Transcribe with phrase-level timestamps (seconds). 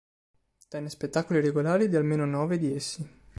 [0.67, 3.07] Tenne spettacoli regolari di almeno nove di essi.